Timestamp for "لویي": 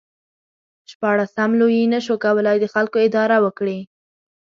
1.59-1.83